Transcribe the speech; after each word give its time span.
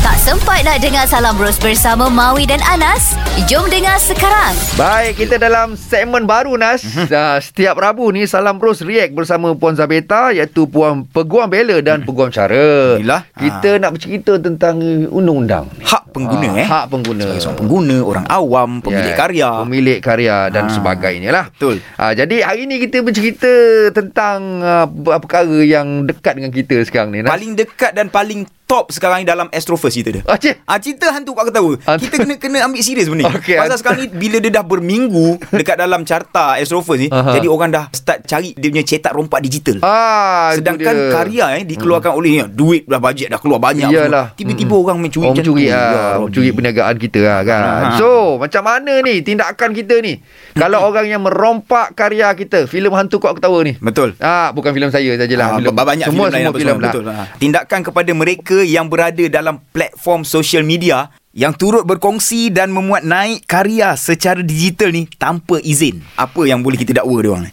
Tak 0.00 0.16
sempat 0.18 0.64
nak 0.64 0.80
dengar 0.80 1.04
Salam 1.04 1.36
Bros 1.36 1.56
bersama 1.56 2.08
Maui 2.08 2.42
dan 2.42 2.56
Anas? 2.62 3.12
Jom 3.44 3.68
dengar 3.68 3.96
sekarang. 3.96 4.56
Baik, 4.74 5.12
kita 5.18 5.36
dalam 5.36 5.76
segmen 5.76 6.24
baru 6.24 6.56
Nas. 6.56 6.80
Uh, 6.80 7.36
setiap 7.38 7.76
Rabu 7.76 8.08
ni 8.08 8.24
Salam 8.24 8.56
Bros 8.56 8.80
React 8.80 9.12
bersama 9.12 9.52
Puan 9.52 9.74
Zabeta 9.74 10.32
iaitu 10.32 10.64
Puan 10.64 11.04
Peguam 11.04 11.46
Bela 11.46 11.80
dan 11.80 12.00
Peguam 12.00 12.28
Cara. 12.28 12.96
Inilah. 12.96 13.28
Kita 13.30 13.76
nak 13.76 13.92
bercerita 13.92 14.36
tentang 14.36 14.80
undang-undang. 15.06 15.68
Hak 15.80 16.08
pengguna 16.10 16.48
Ah, 16.48 16.56
eh. 16.56 16.66
Hak 16.66 16.84
pengguna. 16.88 17.22
Sebagai 17.22 17.42
seorang 17.42 17.60
pengguna, 17.60 17.96
orang 18.00 18.26
awam, 18.26 18.70
pemilik 18.80 19.12
Ya, 19.12 19.18
karya. 19.18 19.48
Pemilik 19.62 19.98
karya 20.00 20.36
dan 20.48 20.64
Ah, 20.64 20.72
sebagainya 20.72 21.30
lah. 21.30 21.44
betul. 21.50 21.76
Ha, 21.94 22.12
jadi 22.14 22.36
hari 22.42 22.64
ni 22.64 22.80
kita 22.80 23.00
bercerita 23.00 23.52
tentang 23.90 24.38
uh, 24.58 24.86
perkara 25.18 25.60
yang 25.60 26.02
dekat 26.02 26.34
dengan 26.34 26.50
kita 26.50 26.80
sekarang 26.82 27.12
ni. 27.12 27.20
Nas. 27.20 27.28
Paling 27.28 27.52
dekat 27.54 27.92
dan 27.92 28.08
paling 28.08 28.48
top 28.70 28.94
sekarang 28.94 29.18
ni 29.20 29.26
dalam 29.26 29.50
Astroverse 29.50 29.90
cerita 29.92 30.10
dia. 30.12 30.22
Ah, 30.24 30.38
cik. 30.38 30.62
Ah 30.62 30.78
cerita 30.78 31.10
hantu 31.10 31.34
Pak 31.34 31.50
Ketawa. 31.50 31.74
Hantu. 31.84 32.06
Kita 32.06 32.16
kena 32.16 32.34
kena 32.38 32.58
ambil 32.62 32.80
serius 32.80 33.10
benda 33.10 33.26
ni. 33.26 33.34
Okey, 33.34 33.58
Pasal 33.58 33.66
hantu. 33.66 33.80
sekarang 33.82 33.98
ni 33.98 34.06
bila 34.08 34.36
dia 34.38 34.52
dah 34.52 34.62
berminggu 34.62 35.26
dekat 35.50 35.74
dalam 35.74 36.00
carta 36.02 36.54
Astroverse 36.54 37.00
ni, 37.00 37.08
Aha. 37.08 37.34
jadi 37.34 37.46
orang 37.46 37.68
dah 37.68 37.84
start 37.90 38.22
cari 38.24 38.54
dia 38.54 38.70
punya 38.70 38.86
cetak 38.86 39.10
rompak 39.10 39.42
digital. 39.42 39.82
Ah, 39.82 40.54
Sedangkan 40.54 40.94
dia. 40.94 41.10
karya 41.10 41.46
eh 41.58 41.64
dikeluarkan 41.66 42.14
oleh 42.14 42.32
ya, 42.32 42.46
duit 42.46 42.86
dah 42.86 43.02
bajet 43.02 43.26
dah 43.26 43.36
keluar 43.36 43.58
banyak. 43.58 43.90
Iyalah. 43.90 44.30
semua. 44.30 44.38
Tiba-tiba 44.38 44.70
Mm-mm. 44.70 44.84
orang 44.86 44.96
mencuri 45.00 45.26
Oh, 45.26 45.34
mencuri 45.34 45.64
Ya 45.64 45.74
ah, 45.74 45.90
Rabbi. 46.14 46.22
mencuri 46.24 46.48
perniagaan 46.52 46.94
kita 46.96 47.18
lah 47.20 47.38
kan. 47.42 47.60
Ah. 47.60 47.92
So, 47.96 48.10
macam 48.38 48.62
mana 48.62 48.92
ni 49.02 49.18
tindakan 49.20 49.74
kita 49.74 49.98
ni? 49.98 50.22
Kalau 50.54 50.78
orang 50.84 51.06
yang 51.06 51.20
merompak 51.20 51.92
karya 51.92 52.30
kita, 52.32 52.70
filem 52.70 52.92
hantu 52.92 53.18
kau 53.18 53.34
ketawa 53.34 53.58
ni. 53.60 53.74
Betul. 53.76 54.14
Ah, 54.16 54.50
bukan 54.50 54.70
filem 54.70 54.88
saya 54.88 55.10
sajalah. 55.16 55.46
Ah, 55.48 55.58
filem 55.58 55.74
banyak 55.74 56.06
semua 56.06 56.28
filem 56.28 56.30
lain 56.30 56.44
semua 56.44 56.60
filem 56.60 56.76
lah. 56.76 56.92
Betul. 56.92 57.04
Ha. 57.08 57.24
Tindakan 57.36 57.80
kepada 57.82 58.10
mereka 58.12 58.59
yang 58.64 58.86
berada 58.88 59.24
dalam 59.26 59.62
platform 59.72 60.24
social 60.26 60.62
media 60.62 61.10
yang 61.30 61.54
turut 61.54 61.86
berkongsi 61.86 62.50
dan 62.50 62.74
memuat 62.74 63.06
naik 63.06 63.46
karya 63.46 63.94
secara 63.94 64.42
digital 64.42 64.90
ni 64.90 65.06
tanpa 65.14 65.62
izin. 65.62 66.02
Apa 66.18 66.46
yang 66.46 66.60
boleh 66.60 66.78
kita 66.80 66.96
dakwa 66.96 67.18
dia 67.22 67.30
orang 67.30 67.44
ni? 67.46 67.52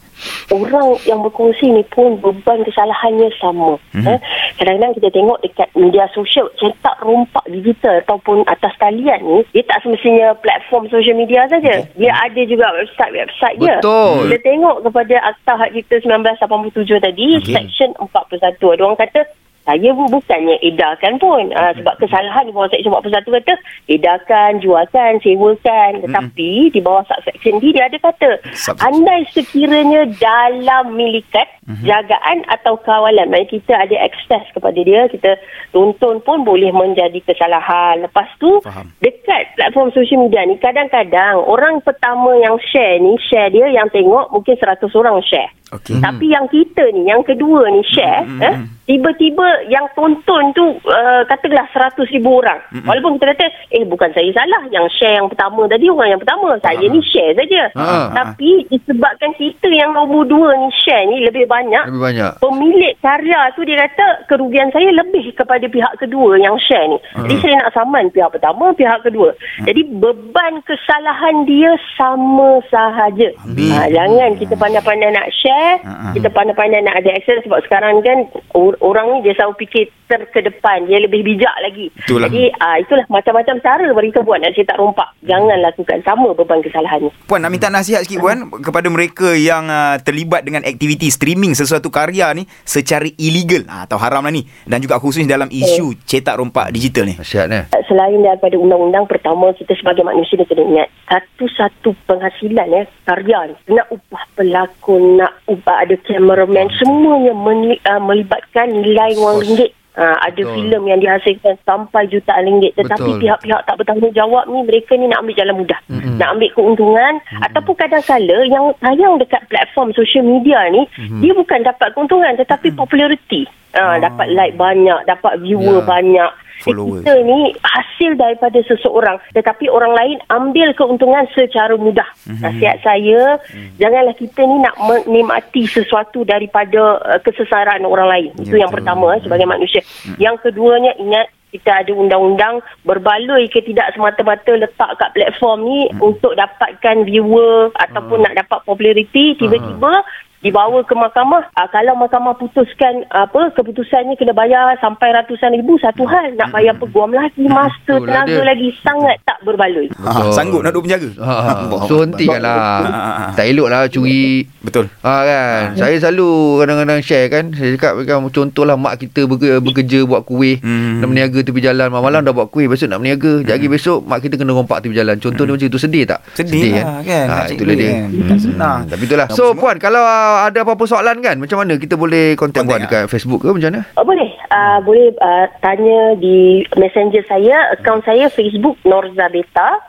orang 0.49 0.97
yang 1.05 1.21
berkongsi 1.21 1.69
ni 1.69 1.83
pun 1.93 2.17
beban 2.17 2.65
kesalahannya 2.65 3.29
sama. 3.37 3.77
Mhm. 3.93 4.01
Mm-hmm. 4.01 4.09
Eh? 4.09 4.19
Kadang-kadang 4.57 4.93
kita 4.97 5.09
tengok 5.13 5.37
dekat 5.45 5.69
media 5.77 6.05
sosial 6.17 6.49
cetak 6.57 6.97
rompak 7.05 7.45
digital 7.45 8.01
ataupun 8.01 8.41
atas 8.49 8.73
talian 8.81 9.21
ni, 9.21 9.39
dia 9.53 9.63
tak 9.69 9.85
semestinya 9.85 10.33
platform 10.41 10.89
social 10.89 11.13
media 11.13 11.45
saja. 11.45 11.85
Dia 11.93 12.11
ada 12.17 12.41
juga 12.49 12.73
website-website 12.73 13.57
dia. 13.61 13.77
Betul. 13.77 14.33
Kita 14.33 14.37
tengok 14.41 14.77
kepada 14.89 15.15
Akta 15.29 15.53
Hak 15.61 15.69
Cipta 15.77 15.95
1987 16.01 17.05
tadi, 17.05 17.27
Okey. 17.37 17.53
Section 17.53 17.89
41. 18.01 18.73
Ada 18.73 18.81
orang 18.81 18.97
kata 18.97 19.21
saya 19.67 19.89
pun 19.91 20.07
bukannya 20.07 20.55
edarkan 20.63 21.19
pun. 21.19 21.51
Uh, 21.51 21.75
sebab 21.75 21.99
kesalahan 21.99 22.47
di 22.47 22.55
bawah 22.55 22.71
Section 22.71 22.95
41 22.95 23.27
kata 23.27 23.55
edarkan, 23.91 24.63
jualkan, 24.63 25.19
sewakan 25.19 25.91
tetapi 26.07 26.71
di 26.71 26.79
bawah 26.79 27.03
subsection 27.11 27.59
D 27.59 27.75
dia 27.75 27.91
ada 27.91 27.97
kata 27.99 28.39
Subsection. 28.55 28.79
andai 28.79 29.27
sekiranya 29.35 30.07
dalam 30.15 30.95
milikat 30.95 31.47
jagaan 31.83 32.47
atau 32.47 32.79
kawalan 32.79 33.27
maknanya 33.27 33.51
kita 33.59 33.73
ada 33.75 33.95
akses 34.07 34.43
kepada 34.55 34.79
dia 34.79 35.11
kita 35.11 35.35
tuntun 35.75 36.23
pun 36.23 36.47
boleh 36.47 36.71
menjadi 36.71 37.19
kesalahan. 37.27 38.07
Lepas 38.07 38.31
tu 38.39 38.63
Faham. 38.63 38.87
dekat 39.03 39.51
platform 39.59 39.91
social 39.91 40.23
media 40.23 40.47
ni 40.47 40.55
kadang-kadang 40.63 41.43
orang 41.43 41.83
pertama 41.83 42.39
yang 42.39 42.55
share 42.71 43.03
ni 43.03 43.19
share 43.19 43.51
dia 43.51 43.67
yang 43.67 43.91
tengok 43.91 44.31
mungkin 44.31 44.55
100 44.55 44.79
orang 44.95 45.19
share 45.27 45.51
Okey. 45.69 45.99
tapi 45.99 46.25
yang 46.27 46.47
kita 46.47 46.83
ni 46.91 47.05
yang 47.05 47.21
kedua 47.21 47.67
ni 47.67 47.83
share 47.85 48.23
Hmm, 48.23 48.39
eh, 48.39 48.55
tiba-tiba 48.85 49.43
yang 49.67 49.83
tonton 49.91 50.51
tu 50.51 50.63
uh, 50.81 51.21
katakanlah 51.25 51.67
100 51.69 52.07
ribu 52.09 52.37
orang 52.37 52.59
Hmm, 52.67 52.83
walaupun 52.83 53.15
kita 53.15 53.33
kata 53.33 53.45
eh 53.69 53.83
bukan 53.83 54.09
saya 54.09 54.31
salah 54.33 54.63
yang 54.69 54.87
share 54.89 55.15
yang 55.15 55.27
pertama 55.27 55.65
tadi 55.65 55.87
orang 55.87 56.09
yang 56.09 56.21
pertama 56.21 56.55
saya 56.57 56.79
ni 56.81 56.99
share 57.01 57.33
saja 57.33 57.63
Ah. 57.73 58.09
tapi 58.15 58.63
disebabkan 58.67 59.31
kita 59.33 59.67
yang 59.67 59.91
nombor 59.91 60.23
dua 60.23 60.55
ni 60.55 60.71
share 60.77 61.03
ni 61.05 61.21
lebih 61.21 61.43
banyak 61.45 61.83
Lebih 61.85 62.01
banyak. 62.01 62.31
pemilik 62.39 62.93
karya 62.97 63.39
tu 63.51 63.61
dia 63.61 63.83
kata 63.85 64.07
kerugian 64.27 64.69
saya 64.69 64.87
lebih 64.93 65.31
kepada 65.33 65.65
pihak 65.65 65.93
kedua 65.97 66.37
yang 66.37 66.55
share 66.57 66.87
ni. 66.87 66.97
Jadi 67.17 67.35
saya 67.39 67.53
nak 67.57 67.73
saman 67.73 68.07
pihak 68.09 68.29
pertama, 68.29 68.71
pihak 68.71 68.99
kedua. 69.01 69.31
Jadi 69.61 69.81
beban 69.93 70.59
kesalahan 70.61 71.43
dia 71.43 71.69
sama 71.93 72.59
sahaja. 72.67 73.29
Ha, 73.69 73.87
jangan 73.87 74.31
kita 74.35 74.53
pandai-pandai 74.53 75.11
nak 75.11 75.27
share, 75.33 75.56
Ha. 75.83 76.13
kita 76.13 76.29
pandai-pandai 76.31 76.83
nak 76.85 76.99
ada 77.01 77.09
akses 77.17 77.41
sebab 77.45 77.59
sekarang 77.65 77.99
kan 78.05 78.29
or- 78.53 78.77
orang 78.83 79.19
ni 79.19 79.27
dia 79.27 79.33
selalu 79.37 79.65
fikir 79.65 79.89
ter 80.07 80.23
ke 80.31 80.39
depan, 80.39 80.87
dia 80.87 81.03
lebih 81.03 81.21
bijak 81.21 81.51
lagi. 81.59 81.91
Betul 81.91 82.23
lah. 82.23 82.31
Jadi 82.31 82.47
ah, 82.63 82.77
itulah 82.79 83.05
macam-macam 83.11 83.55
cara 83.59 83.85
mereka 83.91 84.23
buat 84.23 84.39
nak 84.39 84.55
cetak 84.55 84.79
rompak. 84.79 85.09
Jangan 85.27 85.59
lakukan 85.59 85.99
sama 86.07 86.31
beban 86.31 86.63
kesalahan 86.63 87.07
ni. 87.07 87.11
Puan 87.27 87.43
nak 87.43 87.51
minta 87.51 87.67
nasihat 87.67 88.07
sikit 88.07 88.23
Puan 88.23 88.47
kepada 88.63 88.87
mereka 88.87 89.35
yang 89.35 89.67
uh, 89.67 89.99
terlibat 89.99 90.47
dengan 90.47 90.63
aktiviti 90.63 91.11
streaming 91.11 91.53
sesuatu 91.53 91.91
karya 91.91 92.31
ni 92.31 92.47
secara 92.63 93.05
illegal 93.19 93.67
uh, 93.67 93.83
atau 93.83 93.99
haram 93.99 94.23
lah 94.23 94.31
ni 94.31 94.47
dan 94.63 94.79
juga 94.79 94.97
khususnya 94.97 95.35
dalam 95.35 95.51
isu 95.51 95.99
cetak 96.07 96.39
rompak 96.39 96.71
digital 96.71 97.03
ni. 97.03 97.19
Nasihat 97.19 97.47
ni. 97.51 97.59
selain 97.87 98.19
daripada 98.23 98.55
undang-undang 98.55 99.07
pertama 99.07 99.51
kita 99.55 99.75
sebagai 99.75 100.07
manusia 100.07 100.39
ni 100.39 100.47
kena 100.47 100.63
ingat 100.63 100.87
satu-satu 101.07 101.95
penghasilan 102.07 102.67
ya 102.67 102.83
karya 103.03 103.51
ni 103.51 103.75
nak 103.75 103.87
upah 103.91 104.23
pelakon 104.35 105.19
nak 105.19 105.33
ada 105.65 105.95
cameraman 106.03 106.67
semuanya 106.75 107.31
meni, 107.31 107.79
uh, 107.83 107.99
melibatkan 107.99 108.67
nilai 108.71 109.15
wang 109.17 109.39
ringgit 109.41 109.71
Uh, 109.97 110.13
ada 110.21 110.45
Betul. 110.45 110.53
filem 110.61 110.83
yang 110.93 110.99
dihasilkan 111.01 111.57
sampai 111.65 112.05
jutaan 112.05 112.45
ringgit 112.45 112.69
tetapi 112.77 113.17
Betul. 113.17 113.17
pihak-pihak 113.17 113.65
tak 113.65 113.81
bertanggungjawab 113.81 114.45
ni 114.45 114.61
mereka 114.61 114.93
ni 114.93 115.09
nak 115.09 115.25
ambil 115.25 115.33
jalan 115.33 115.57
mudah 115.57 115.79
Mm-mm. 115.89 116.21
nak 116.21 116.37
ambil 116.37 116.49
keuntungan 116.53 117.13
ataupun 117.41 117.73
kadang-kala 117.73 118.37
yang 118.45 118.69
tayang 118.77 119.17
dekat 119.17 119.41
platform 119.49 119.89
social 119.97 120.21
media 120.21 120.69
ni 120.69 120.85
dia 121.17 121.33
bukan 121.33 121.65
dapat 121.65 121.97
keuntungan 121.97 122.29
tetapi 122.37 122.77
populariti 122.77 123.49
uh, 123.73 123.97
Oh. 123.97 124.05
dapat 124.05 124.37
like 124.37 124.53
banyak 124.53 125.01
dapat 125.09 125.33
viewer 125.41 125.81
Ya. 125.81 125.89
banyak 125.89 126.31
Followers. 126.65 127.05
kita 127.05 127.13
ni 127.21 127.53
hasil 127.61 128.17
daripada 128.17 128.59
seseorang 128.65 129.21
tetapi 129.33 129.69
orang 129.69 129.93
lain 129.93 130.17
ambil 130.33 130.73
keuntungan 130.73 131.25
secara 131.33 131.73
mudah. 131.77 132.07
Mm-hmm. 132.25 132.43
Nasihat 132.43 132.77
saya 132.81 133.21
mm. 133.41 133.77
janganlah 133.77 134.15
kita 134.17 134.41
ni 134.45 134.57
nak 134.61 134.75
menikmati 134.81 135.63
sesuatu 135.69 136.25
daripada 136.25 137.01
uh, 137.01 137.19
kesesaran 137.21 137.85
orang 137.85 138.09
lain. 138.09 138.31
Itu 138.41 138.57
Ya, 138.57 138.65
yang 138.65 138.73
betul. 138.73 138.81
pertama 138.81 139.05
eh, 139.13 139.21
sebagai 139.21 139.47
manusia. 139.47 139.81
Yang 140.17 140.49
keduanya 140.49 140.97
ingat 140.97 141.29
kita 141.47 141.71
ada 141.71 141.91
undang-undang 141.95 142.59
berbaloi 142.83 143.47
ke 143.47 143.63
tidak 143.63 143.95
semata-mata 143.95 144.51
letak 144.51 144.91
kat 144.99 145.09
platform 145.15 145.63
ni 145.63 145.79
untuk 146.03 146.35
dapatkan 146.35 147.07
viewer 147.07 147.71
ataupun 147.71 148.19
nak 148.19 148.35
dapat 148.35 148.59
populariti 148.67 149.39
tiba-tiba 149.39 150.03
dibawa 150.39 150.79
ke 150.81 150.93
mahkamah 150.93 151.49
uh, 151.49 151.67
kalau 151.67 151.93
mahkamah 151.95 152.33
putuskan 152.33 153.01
apa 153.09 153.49
keputusannya 153.51 154.13
kena 154.13 154.31
bayar 154.31 154.77
sampai 154.77 155.09
ratusan 155.11 155.53
ribu 155.53 155.77
satu 155.77 156.03
hal 156.03 156.33
nak 156.33 156.49
bayar 156.49 156.73
peguam 156.73 157.09
lagi 157.09 157.43
masa 157.43 157.73
Betul 157.89 158.05
lah 158.05 158.21
tenaga 158.21 158.35
dia. 158.35 158.45
lagi 158.45 158.67
sangat 158.79 159.17
tak 159.23 159.37
berbaloi 159.41 159.89
Ha, 159.97 160.11
Betul. 160.13 160.31
sanggup 160.31 160.61
nak 160.61 160.71
duduk 160.71 160.83
penjara. 160.85 161.09
Ha, 161.17 161.33
ha. 161.35 161.53
so 161.83 161.95
hentikanlah. 161.99 162.59
Ah. 162.85 163.29
Tak 163.33 163.45
elok 163.45 163.67
lah 163.67 163.81
curi. 163.87 164.45
Betul. 164.59 164.85
Ha 164.99 165.13
kan. 165.23 165.61
Saya 165.73 165.95
selalu 165.97 166.29
kadang-kadang 166.59 166.99
share 167.01 167.27
kan. 167.27 167.45
Saya 167.49 167.73
cakap 167.73 167.93
kan 168.03 168.21
contohlah 168.29 168.75
mak 168.75 168.99
kita 168.99 169.25
bekerja, 169.25 169.57
bekerja 169.57 169.99
buat 170.03 170.21
kuih, 170.23 170.59
Hmm. 170.59 170.99
nak 170.99 171.07
berniaga 171.07 171.39
tepi 171.41 171.59
jalan. 171.59 171.87
Malam-malam 171.87 172.21
dah 172.21 172.33
buat 172.33 172.47
kuih, 172.47 172.67
besok 172.67 172.87
nak 172.87 172.99
berniaga. 172.99 173.41
Jadi 173.43 173.65
besok 173.67 174.03
mak 174.03 174.19
kita 174.19 174.35
kena 174.35 174.53
rompak 174.53 174.79
tepi 174.79 174.93
jalan. 174.93 175.17
Contoh 175.17 175.43
dia 175.43 175.53
macam 175.55 175.67
itu 175.67 175.79
sedih 175.79 176.03
tak? 176.05 176.19
Sedih, 176.33 176.77
lah 176.77 177.01
kan. 177.01 177.25
Ha, 177.25 177.27
Nak 177.27 177.41
cari 177.41 177.55
itulah 177.55 177.75
dia. 177.75 177.89
kan. 177.89 178.07
Bukan 178.13 178.37
senang. 178.39 178.79
Tapi 178.85 179.03
itulah. 179.03 179.27
So 179.29 179.43
puan, 179.53 179.75
kalau 179.77 180.01
uh, 180.01 180.26
ada 180.49 180.59
apa-apa 180.61 180.83
soalan 180.85 181.17
kan, 181.25 181.35
macam 181.41 181.57
mana 181.61 181.75
kita 181.81 181.97
boleh 181.97 182.37
Contact 182.37 182.69
ah. 182.69 182.79
dekat 182.79 183.03
Facebook 183.09 183.43
ke 183.45 183.49
macam 183.49 183.69
mana? 183.73 183.81
Oh, 183.97 184.05
boleh 184.05 184.29
uh, 184.49 184.79
boleh 184.81 185.13
uh, 185.17 185.45
tanya 185.59 186.15
di 186.15 186.63
messenger 186.75 187.23
saya 187.27 187.75
akaun 187.75 188.01
saya 188.03 188.27
Facebook 188.27 188.75
Norza 188.83 189.27
Beta 189.27 189.79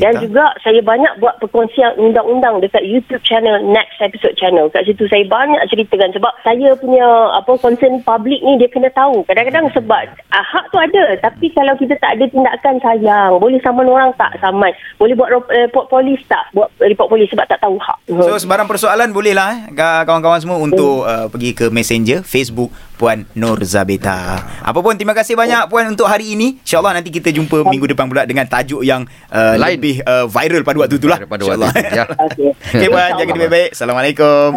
Dan 0.00 0.24
juga 0.24 0.44
saya 0.62 0.80
banyak 0.80 1.18
buat 1.18 1.36
perkongsian 1.42 1.98
undang-undang 1.98 2.62
dekat 2.62 2.80
YouTube 2.86 3.20
channel 3.20 3.60
Next 3.68 4.00
Episode 4.00 4.38
Channel. 4.38 4.70
Kat 4.72 4.86
situ 4.86 5.04
saya 5.10 5.26
banyak 5.28 5.60
ceritakan 5.68 6.14
sebab 6.14 6.32
saya 6.40 6.72
punya 6.78 7.04
apa 7.34 7.52
concern 7.60 8.00
public 8.00 8.40
ni 8.40 8.56
dia 8.56 8.70
kena 8.70 8.88
tahu. 8.94 9.26
Kadang-kadang 9.26 9.68
sebab 9.74 10.08
ah, 10.32 10.44
hak 10.46 10.72
tu 10.72 10.78
ada 10.80 11.20
tapi 11.20 11.50
kalau 11.52 11.74
kita 11.76 11.98
tak 12.00 12.16
ada 12.16 12.24
tindakan 12.30 12.74
sayang, 12.80 13.36
boleh 13.36 13.60
saman 13.60 13.90
orang 13.90 14.14
tak 14.16 14.38
saman. 14.40 14.72
Boleh 14.96 15.12
buat 15.18 15.28
ro- 15.28 15.50
report 15.50 15.90
polis 15.90 16.22
tak? 16.30 16.48
Buat 16.56 16.72
report 16.78 17.08
polis 17.12 17.28
sebab 17.28 17.44
tak 17.50 17.60
tahu 17.60 17.76
hak. 17.76 17.98
So 18.08 18.40
sebarang 18.40 18.70
persoalan 18.70 19.12
bolehlah 19.12 19.48
eh 19.52 19.60
ka- 19.74 20.06
kawan-kawan 20.06 20.40
semua 20.40 20.56
untuk 20.56 21.04
uh, 21.04 21.26
pergi 21.28 21.52
ke 21.52 21.66
Messenger 21.68 22.24
Facebook 22.24 22.72
Puan 22.98 23.22
Nur 23.38 23.62
Zabeta. 23.62 24.42
Apa 24.60 24.82
pun 24.82 24.98
terima 24.98 25.14
kasih 25.14 25.38
banyak 25.38 25.70
Puan 25.70 25.86
untuk 25.86 26.10
hari 26.10 26.34
ini. 26.34 26.58
InsyaAllah 26.66 26.98
nanti 26.98 27.14
kita 27.14 27.30
jumpa 27.30 27.62
minggu 27.62 27.86
depan 27.94 28.10
pula 28.10 28.26
dengan 28.26 28.44
tajuk 28.50 28.82
yang 28.82 29.06
uh, 29.30 29.54
Lain. 29.54 29.78
lebih 29.78 30.02
uh, 30.02 30.26
viral 30.26 30.66
pada 30.66 30.78
waktu 30.82 30.98
itulah. 30.98 31.18
Pada 31.22 31.42
waktu 31.46 31.70
itu, 31.70 31.94
ya. 31.94 32.04
Okey. 32.10 32.50
Okay 32.78 32.88
Puan, 32.90 33.10
jaga 33.22 33.30
diri 33.30 33.40
baik-baik. 33.46 33.70
Assalamualaikum. 33.78 34.48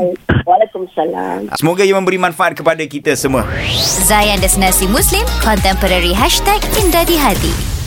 Waalaikumsalam. 0.41 0.41
Waalaikumsalam. 0.41 1.39
Semoga 1.61 1.81
ia 1.85 1.93
memberi 1.93 2.17
manfaat 2.17 2.57
kepada 2.57 2.81
kita 2.89 3.13
semua. 3.13 3.45
Zayan 4.09 4.41
Destinasi 4.41 4.89
Muslim 4.89 5.23
Contemporary 5.45 6.11
Hashtag 6.17 6.59
Indah 6.81 7.05
di 7.05 7.15
Hati 7.15 7.80